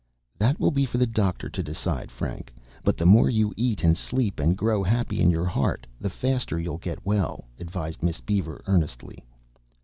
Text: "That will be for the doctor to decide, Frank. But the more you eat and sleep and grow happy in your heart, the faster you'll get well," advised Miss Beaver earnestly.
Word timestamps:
"That 0.39 0.59
will 0.59 0.71
be 0.71 0.85
for 0.85 0.97
the 0.97 1.05
doctor 1.05 1.47
to 1.47 1.61
decide, 1.61 2.09
Frank. 2.09 2.51
But 2.83 2.97
the 2.97 3.05
more 3.05 3.29
you 3.29 3.53
eat 3.55 3.83
and 3.83 3.95
sleep 3.95 4.39
and 4.39 4.57
grow 4.57 4.81
happy 4.81 5.21
in 5.21 5.29
your 5.29 5.45
heart, 5.45 5.85
the 5.99 6.09
faster 6.09 6.59
you'll 6.59 6.79
get 6.79 7.05
well," 7.05 7.45
advised 7.59 8.01
Miss 8.01 8.19
Beaver 8.19 8.63
earnestly. 8.65 9.23